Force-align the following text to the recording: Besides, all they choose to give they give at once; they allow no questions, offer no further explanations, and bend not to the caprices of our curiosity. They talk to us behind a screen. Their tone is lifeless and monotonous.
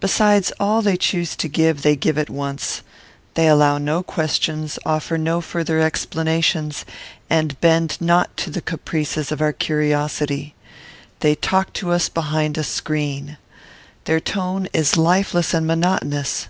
Besides, 0.00 0.54
all 0.58 0.80
they 0.80 0.96
choose 0.96 1.36
to 1.36 1.46
give 1.46 1.82
they 1.82 1.94
give 1.94 2.16
at 2.16 2.30
once; 2.30 2.80
they 3.34 3.46
allow 3.46 3.76
no 3.76 4.02
questions, 4.02 4.78
offer 4.86 5.18
no 5.18 5.42
further 5.42 5.80
explanations, 5.80 6.86
and 7.28 7.60
bend 7.60 8.00
not 8.00 8.34
to 8.38 8.48
the 8.48 8.62
caprices 8.62 9.30
of 9.30 9.42
our 9.42 9.52
curiosity. 9.52 10.54
They 11.18 11.34
talk 11.34 11.74
to 11.74 11.92
us 11.92 12.08
behind 12.08 12.56
a 12.56 12.64
screen. 12.64 13.36
Their 14.06 14.18
tone 14.18 14.66
is 14.72 14.96
lifeless 14.96 15.52
and 15.52 15.66
monotonous. 15.66 16.48